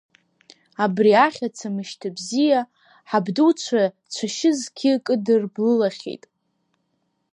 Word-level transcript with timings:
Абри 0.83 1.11
ахьаца 1.25 1.67
мышьҭабзиа, 1.75 2.61
ҳабдуцәа 3.09 3.83
цәашьы 4.13 4.51
зқьы 4.59 4.91
кыдырблылахьеит. 5.05 6.23